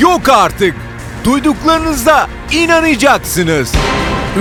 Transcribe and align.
yok 0.00 0.28
artık. 0.28 0.74
Duyduklarınızda 1.24 2.26
inanacaksınız. 2.52 3.72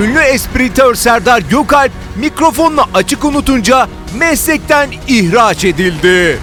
Ünlü 0.02 0.20
espritör 0.20 0.96
Serdar 0.96 1.40
Gökalp 1.40 1.92
mikrofonunu 2.16 2.82
açık 2.94 3.26
unutunca 3.26 3.88
meslekten 4.20 4.90
ihraç 5.08 5.66
edildi. 5.66 6.40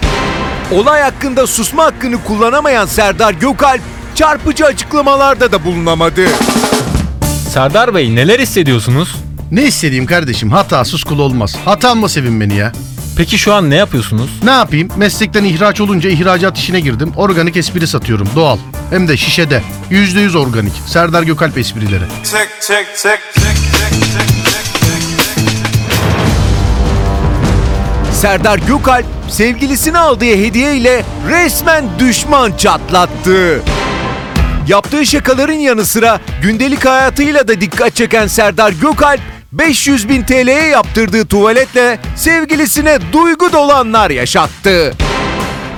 Olay 0.73 1.03
hakkında 1.03 1.47
susma 1.47 1.85
hakkını 1.85 2.25
kullanamayan 2.25 2.87
Serdar 2.87 3.35
Gökalp 3.35 3.81
çarpıcı 4.15 4.67
açıklamalarda 4.67 5.53
da 5.53 5.65
bulunamadı. 5.65 6.27
Serdar 7.51 7.95
Bey 7.95 8.15
neler 8.15 8.41
hissediyorsunuz? 8.41 9.17
Ne 9.51 9.63
istediğim 9.63 10.07
kardeşim 10.07 10.51
hatasız 10.51 11.05
kul 11.05 11.19
olmaz. 11.19 11.57
Hatamla 11.65 12.09
sevin 12.09 12.41
beni 12.41 12.57
ya. 12.57 12.73
Peki 13.17 13.39
şu 13.39 13.55
an 13.55 13.71
ne 13.71 13.75
yapıyorsunuz? 13.77 14.31
Ne 14.43 14.51
yapayım? 14.51 14.89
Meslekten 14.97 15.45
ihraç 15.45 15.81
olunca 15.81 16.11
ihracat 16.11 16.59
işine 16.59 16.81
girdim. 16.81 17.13
Organik 17.17 17.57
espri 17.57 17.87
satıyorum. 17.87 18.29
Doğal. 18.37 18.59
Hem 18.91 19.09
de 19.09 19.17
şişede. 19.17 19.63
Yüzde 19.91 20.21
yüz 20.21 20.37
organik. 20.37 20.73
Serdar 20.87 21.23
Gökalp 21.23 21.59
esprileri. 21.59 22.05
Tick, 22.25 22.49
tick, 22.61 22.97
tick, 22.97 23.19
tick, 23.35 23.55
tick, 23.73 24.03
tick. 24.03 24.37
Serdar 28.13 28.59
Gökalp 28.59 29.07
sevgilisine 29.29 29.99
aldığı 29.99 30.25
hediye 30.25 30.77
ile 30.77 31.05
resmen 31.29 31.85
düşman 31.99 32.53
çatlattı. 32.57 33.63
Yaptığı 34.69 35.07
şakaların 35.07 35.53
yanı 35.53 35.85
sıra 35.85 36.21
gündelik 36.43 36.85
hayatıyla 36.85 37.49
da 37.49 37.61
dikkat 37.61 37.95
çeken 37.97 38.27
Serdar 38.27 38.73
Gökalp 38.73 39.21
500 39.59 40.09
bin 40.09 40.23
TL'ye 40.23 40.67
yaptırdığı 40.67 41.27
tuvaletle 41.27 41.99
sevgilisine 42.17 42.99
duygu 43.13 43.53
dolanlar 43.53 44.11
yaşattı. 44.11 44.95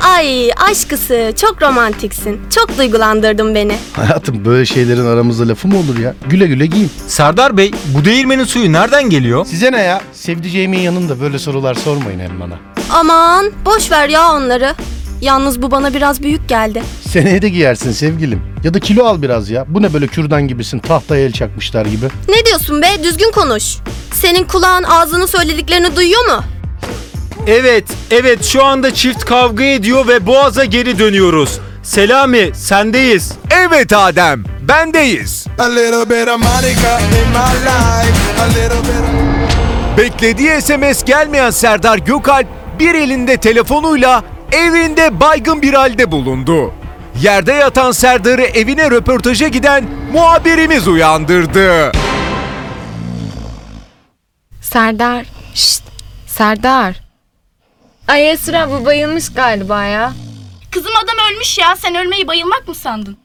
Ay 0.03 0.51
aşkısı 0.71 1.33
çok 1.41 1.63
romantiksin. 1.63 2.41
Çok 2.55 2.79
duygulandırdın 2.79 3.55
beni. 3.55 3.77
Hayatım 3.93 4.45
böyle 4.45 4.67
şeylerin 4.67 5.07
aramızda 5.07 5.49
lafı 5.49 5.69
mı 5.69 5.79
olur 5.79 5.99
ya? 5.99 6.15
Güle 6.27 6.47
güle 6.47 6.67
giyin. 6.67 6.91
Serdar 7.07 7.57
Bey 7.57 7.71
bu 7.87 8.05
değirmenin 8.05 8.45
suyu 8.45 8.73
nereden 8.73 9.11
geliyor? 9.11 9.47
Size 9.47 9.73
ne 9.73 9.81
ya? 9.83 10.01
Sevdiceğimin 10.13 10.79
yanında 10.79 11.21
böyle 11.21 11.39
sorular 11.39 11.75
sormayın 11.75 12.21
hem 12.21 12.41
bana. 12.41 12.55
Aman 12.93 13.51
boş 13.65 13.91
ver 13.91 14.09
ya 14.09 14.33
onları. 14.33 14.75
Yalnız 15.21 15.63
bu 15.63 15.71
bana 15.71 15.95
biraz 15.95 16.23
büyük 16.23 16.49
geldi. 16.49 16.83
Seneye 17.09 17.43
de 17.43 17.49
giyersin 17.49 17.93
sevgilim. 17.93 18.43
Ya 18.65 18.75
da 18.75 18.81
kilo 18.81 19.05
al 19.05 19.23
biraz 19.23 19.51
ya. 19.51 19.65
Bu 19.69 19.83
ne 19.83 19.93
böyle 19.93 20.07
kürdan 20.07 20.49
gibisin 20.49 20.79
tahtaya 20.79 21.25
el 21.25 21.33
çakmışlar 21.33 21.87
gibi. 21.87 22.07
Ne 22.29 22.45
diyorsun 22.47 22.83
be? 22.83 22.87
Düzgün 23.05 23.31
konuş. 23.33 23.77
Senin 24.13 24.45
kulağın 24.45 24.83
ağzının 24.83 25.27
söylediklerini 25.27 25.97
duyuyor 25.97 26.25
mu? 26.27 26.45
Evet, 27.47 27.85
evet 28.11 28.45
şu 28.45 28.65
anda 28.65 28.95
çift 28.95 29.25
kavga 29.25 29.65
ediyor 29.65 30.09
ve 30.09 30.27
Boğaz'a 30.27 30.65
geri 30.65 30.99
dönüyoruz. 30.99 31.61
Selami 31.83 32.51
sendeyiz. 32.55 33.33
Evet 33.51 33.93
Adem, 33.93 34.45
bendeyiz. 34.69 35.47
A 35.59 35.65
little 35.65 36.11
bit 36.11 36.29
of 36.29 36.39
Monica 36.43 36.99
in 36.99 37.29
my 37.31 37.55
life. 37.65 38.43
A 38.43 38.47
little 38.49 38.83
bit 38.83 39.01
of... 39.01 39.99
Beklediği 39.99 40.61
SMS 40.63 41.05
gelmeyen 41.05 41.51
Serdar 41.51 41.99
Gökalp 41.99 42.47
bir 42.79 42.95
elinde 42.95 43.37
telefonuyla 43.37 44.23
evinde 44.53 45.21
baygın 45.21 45.63
bir 45.63 45.75
halde 45.75 46.11
bulundu. 46.13 46.75
Yerde 47.23 47.53
yatan 47.53 47.93
Serdar'ı 47.93 48.43
evine 48.43 48.91
röportaja 48.91 49.49
giden 49.49 49.85
muhabirimiz 50.13 50.89
uyandırdı. 50.89 51.93
Serdar. 54.61 55.27
Şşt. 55.55 55.83
Serdar. 56.27 57.01
Ay 58.09 58.31
Esra 58.31 58.71
bu 58.71 58.85
bayılmış 58.87 59.33
galiba 59.33 59.85
ya. 59.85 60.13
Kızım 60.71 60.93
adam 61.05 61.17
ölmüş 61.33 61.59
ya. 61.59 61.77
Sen 61.77 61.95
ölmeyi 61.95 62.27
bayılmak 62.29 62.69
mı 62.69 62.75
sandın? 62.75 63.17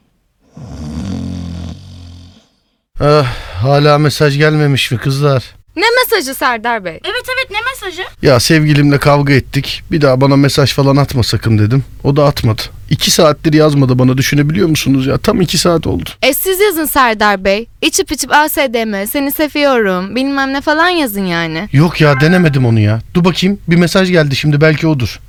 Ah, 3.00 3.26
hala 3.62 3.98
mesaj 3.98 4.38
gelmemiş 4.38 4.90
mi 4.90 4.98
kızlar? 4.98 5.44
Ne 5.76 5.84
mesajı 6.02 6.34
Serdar 6.34 6.84
Bey? 6.84 7.00
Evet 7.04 7.24
evet 7.34 7.50
ne 7.50 7.56
mesajı? 7.70 8.02
Ya 8.22 8.40
sevgilimle 8.40 8.98
kavga 8.98 9.32
ettik. 9.32 9.82
Bir 9.90 10.00
daha 10.00 10.20
bana 10.20 10.36
mesaj 10.36 10.72
falan 10.72 10.96
atma 10.96 11.22
sakın 11.22 11.58
dedim. 11.58 11.84
O 12.04 12.16
da 12.16 12.24
atmadı. 12.24 12.62
İki 12.90 13.10
saattir 13.10 13.52
yazmadı 13.52 13.98
bana 13.98 14.18
düşünebiliyor 14.18 14.68
musunuz 14.68 15.06
ya? 15.06 15.18
Tam 15.18 15.40
iki 15.40 15.58
saat 15.58 15.86
oldu. 15.86 16.10
E 16.22 16.34
siz 16.34 16.60
yazın 16.60 16.84
Serdar 16.84 17.44
Bey. 17.44 17.66
İçip 17.82 18.12
içip 18.12 18.32
ASDM, 18.32 19.06
seni 19.06 19.32
seviyorum, 19.32 20.16
bilmem 20.16 20.52
ne 20.52 20.60
falan 20.60 20.88
yazın 20.88 21.24
yani. 21.24 21.68
Yok 21.72 22.00
ya 22.00 22.20
denemedim 22.20 22.66
onu 22.66 22.80
ya. 22.80 23.00
Dur 23.14 23.24
bakayım 23.24 23.58
bir 23.68 23.76
mesaj 23.76 24.10
geldi 24.10 24.36
şimdi 24.36 24.60
belki 24.60 24.86
odur. 24.86 25.20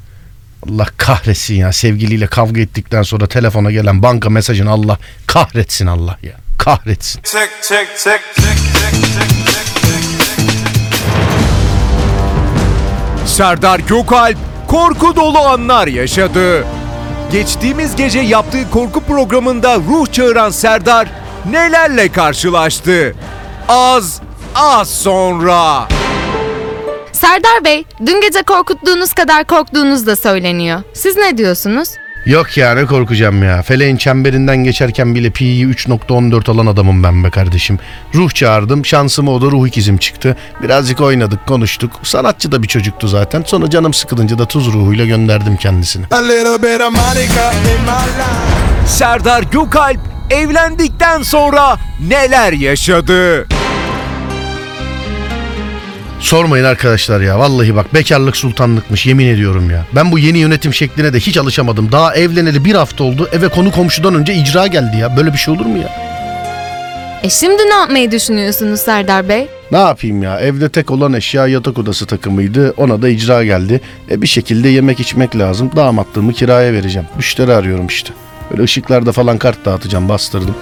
Allah 0.69 0.87
kahretsin 0.97 1.55
ya 1.55 1.71
sevgiliyle 1.73 2.27
kavga 2.27 2.61
ettikten 2.61 3.03
sonra 3.03 3.27
telefona 3.27 3.71
gelen 3.71 4.03
banka 4.03 4.29
mesajını 4.29 4.69
Allah 4.71 4.97
kahretsin 5.27 5.87
Allah 5.87 6.17
ya. 6.23 6.33
Kahretsin. 6.57 7.21
Tick, 7.21 7.49
tick, 7.61 7.97
tick, 7.97 8.21
tick, 8.35 8.57
tick, 8.73 9.03
tick, 9.03 9.44
Serdar 13.25 13.79
Gökalp 13.79 14.37
korku 14.67 15.15
dolu 15.15 15.37
anlar 15.39 15.87
yaşadı. 15.87 16.65
Geçtiğimiz 17.31 17.95
gece 17.95 18.19
yaptığı 18.19 18.69
korku 18.69 19.01
programında 19.01 19.75
ruh 19.75 20.11
çağıran 20.11 20.49
Serdar 20.49 21.07
nelerle 21.51 22.11
karşılaştı? 22.11 23.15
Az, 23.69 24.21
az 24.55 24.89
sonra. 24.89 25.87
Serdar 27.11 27.63
Bey, 27.65 27.85
dün 28.05 28.21
gece 28.21 28.43
korkuttuğunuz 28.43 29.13
kadar 29.13 29.43
korktuğunuz 29.45 30.07
da 30.07 30.15
söyleniyor. 30.15 30.81
Siz 30.93 31.17
ne 31.17 31.37
diyorsunuz? 31.37 31.89
Yok 32.25 32.57
ya 32.57 32.73
ne 32.73 32.85
korkacağım 32.85 33.43
ya. 33.43 33.61
Feleğin 33.61 33.97
çemberinden 33.97 34.57
geçerken 34.57 35.15
bile 35.15 35.29
pi'yi 35.29 35.67
3.14 35.67 36.51
alan 36.51 36.65
adamım 36.65 37.03
ben 37.03 37.23
be 37.23 37.29
kardeşim. 37.29 37.79
Ruh 38.15 38.31
çağırdım. 38.31 38.85
Şansıma 38.85 39.31
o 39.31 39.41
da 39.41 39.45
ruh 39.45 39.67
ikizim 39.67 39.97
çıktı. 39.97 40.37
Birazcık 40.63 41.01
oynadık, 41.01 41.47
konuştuk. 41.47 41.91
Sanatçı 42.03 42.51
da 42.51 42.63
bir 42.63 42.67
çocuktu 42.67 43.07
zaten. 43.07 43.43
Sonra 43.45 43.69
canım 43.69 43.93
sıkılınca 43.93 44.39
da 44.39 44.45
tuz 44.45 44.73
ruhuyla 44.73 45.05
gönderdim 45.05 45.57
kendisini. 45.57 46.05
Life. 47.95 48.87
Serdar 48.87 49.43
Gökalp 49.43 49.99
evlendikten 50.29 51.21
sonra 51.21 51.77
neler 52.07 52.53
yaşadı? 52.53 53.47
Sormayın 56.25 56.63
arkadaşlar 56.65 57.21
ya. 57.21 57.39
Vallahi 57.39 57.75
bak 57.75 57.93
bekarlık 57.93 58.37
sultanlıkmış 58.37 59.05
yemin 59.05 59.27
ediyorum 59.27 59.69
ya. 59.69 59.85
Ben 59.95 60.11
bu 60.11 60.19
yeni 60.19 60.37
yönetim 60.37 60.73
şekline 60.73 61.13
de 61.13 61.19
hiç 61.19 61.37
alışamadım. 61.37 61.91
Daha 61.91 62.15
evleneli 62.15 62.65
bir 62.65 62.75
hafta 62.75 63.03
oldu. 63.03 63.29
Eve 63.31 63.47
konu 63.47 63.71
komşudan 63.71 64.15
önce 64.15 64.33
icra 64.33 64.67
geldi 64.67 64.97
ya. 64.97 65.17
Böyle 65.17 65.33
bir 65.33 65.37
şey 65.37 65.53
olur 65.53 65.65
mu 65.65 65.77
ya? 65.77 65.89
E 67.23 67.29
şimdi 67.29 67.63
ne 67.69 67.73
yapmayı 67.73 68.11
düşünüyorsunuz 68.11 68.79
Serdar 68.79 69.29
Bey? 69.29 69.47
Ne 69.71 69.77
yapayım 69.77 70.23
ya? 70.23 70.39
Evde 70.39 70.69
tek 70.69 70.91
olan 70.91 71.13
eşya 71.13 71.47
yatak 71.47 71.77
odası 71.77 72.05
takımıydı. 72.05 72.73
Ona 72.77 73.01
da 73.01 73.09
icra 73.09 73.43
geldi. 73.43 73.81
E 74.11 74.21
bir 74.21 74.27
şekilde 74.27 74.69
yemek 74.69 74.99
içmek 74.99 75.37
lazım. 75.37 75.71
Damatlığımı 75.75 76.33
kiraya 76.33 76.73
vereceğim. 76.73 77.07
Müşteri 77.17 77.53
arıyorum 77.53 77.87
işte. 77.87 78.13
Böyle 78.51 78.63
ışıklarda 78.63 79.11
falan 79.11 79.37
kart 79.37 79.65
dağıtacağım. 79.65 80.09
Bastırdım. 80.09 80.55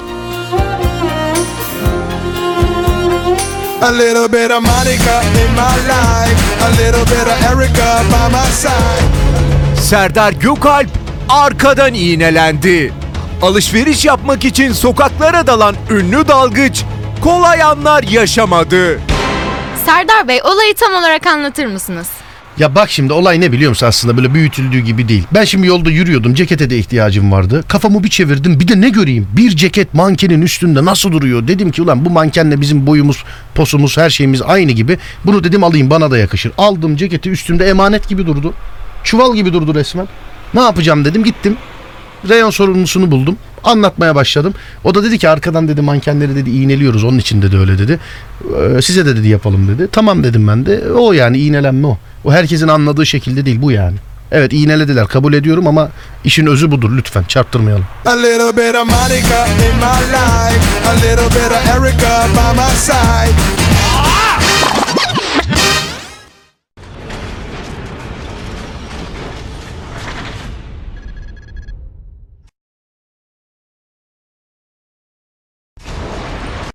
A 3.84 3.92
little 3.92 4.30
bit 4.30 4.52
of 4.52 4.62
Monica 4.64 5.22
in 5.42 5.52
my 5.56 5.76
life. 5.92 6.40
A 6.62 6.70
little 6.72 7.06
bit 7.06 7.28
of 7.28 7.42
Erica 7.52 8.04
by 8.10 8.30
my 8.32 8.52
side. 8.52 9.82
Serdar 9.82 10.32
Gökalp 10.34 10.90
arkadan 11.30 11.94
iğnelendi. 11.94 12.94
Alışveriş 13.42 14.06
yapmak 14.06 14.46
için 14.46 14.74
sokaklara 14.74 15.48
dalan 15.48 15.76
ünlü 15.90 16.28
dalgıç 16.28 16.84
kolay 17.24 17.64
anlar 17.64 18.04
yaşamadı. 18.04 19.00
Serdar 19.86 20.28
Bey, 20.28 20.42
olayı 20.44 20.76
tam 20.76 20.94
olarak 20.94 21.28
anlatır 21.28 21.66
mısınız? 21.66 22.08
Ya 22.58 22.76
bak 22.76 22.90
şimdi 22.90 23.14
olay 23.14 23.42
ne 23.42 23.52
biliyor 23.52 23.70
musun 23.70 23.88
aslında 23.88 24.18
böyle 24.18 24.34
büyütüldüğü 24.34 24.80
gibi 24.80 25.08
değil. 25.08 25.24
Ben 25.34 25.44
şimdi 25.44 25.68
yolda 25.68 25.90
yürüyordum 25.92 26.34
cekete 26.34 26.70
de 26.70 26.78
ihtiyacım 26.78 27.32
vardı. 27.32 27.64
Kafamı 27.68 28.04
bir 28.04 28.10
çevirdim 28.10 28.60
bir 28.60 28.68
de 28.68 28.82
ne 28.82 28.90
göreyim 28.90 29.28
bir 29.38 29.56
ceket 29.56 29.94
mankenin 29.94 30.42
üstünde 30.42 30.86
nasıl 30.86 31.12
duruyor. 31.12 31.48
Dedim 31.48 31.72
ki 31.72 31.82
ulan 31.82 32.06
bu 32.06 32.10
mankenle 32.10 32.62
bizim 32.62 32.88
boyumuz 32.88 33.24
posumuz 33.56 33.98
her 33.98 34.10
şeyimiz 34.10 34.42
aynı 34.42 34.72
gibi. 34.72 34.98
Bunu 35.26 35.44
dedim 35.44 35.64
alayım 35.64 35.90
bana 35.90 36.12
da 36.12 36.18
yakışır. 36.18 36.52
Aldım 36.58 36.96
ceketi 36.96 37.30
üstümde 37.30 37.66
emanet 37.66 38.10
gibi 38.10 38.26
durdu. 38.26 38.54
Çuval 39.04 39.36
gibi 39.36 39.54
durdu 39.54 39.76
resmen. 39.76 40.08
Ne 40.54 40.62
yapacağım 40.62 41.06
dedim 41.06 41.24
gittim. 41.24 41.58
Reyon 42.30 42.50
sorumlusunu 42.50 43.12
buldum. 43.12 43.38
Anlatmaya 43.64 44.16
başladım. 44.16 44.54
O 44.84 44.96
da 44.96 45.04
dedi 45.04 45.18
ki 45.18 45.30
arkadan 45.30 45.68
dedi 45.68 45.82
mankenleri 45.82 46.36
dedi 46.36 46.50
iğneliyoruz. 46.50 47.04
Onun 47.04 47.18
için 47.18 47.42
dedi 47.42 47.58
öyle 47.58 47.78
dedi. 47.78 48.00
Ee, 48.78 48.82
size 48.82 49.06
de 49.06 49.16
dedi 49.16 49.28
yapalım 49.28 49.68
dedi. 49.68 49.88
Tamam 49.92 50.24
dedim 50.24 50.48
ben 50.48 50.66
de. 50.66 50.92
O 50.92 51.14
yani 51.14 51.38
iğnelenme 51.38 51.88
o. 51.88 51.98
O 52.24 52.32
herkesin 52.32 52.68
anladığı 52.68 53.06
şekilde 53.06 53.46
değil 53.46 53.62
bu 53.62 53.72
yani. 53.72 53.96
Evet 54.32 54.54
iğnelediler 54.54 55.08
kabul 55.08 55.34
ediyorum 55.34 55.68
ama 55.68 55.90
işin 56.24 56.46
özü 56.46 56.72
budur 56.72 56.98
lütfen 56.98 57.24
çarptırmayalım. 57.24 57.86
A 58.06 58.12
little 58.12 58.58
bit 58.58 58.76
of 58.76 58.86
Monica 58.86 59.46
in 59.48 59.76
my 59.76 60.02
life. 60.14 60.90
A 60.90 60.94
little 60.94 61.26
bit 61.26 61.52
of 61.52 61.68
Erica 61.68 62.28
by 62.28 63.73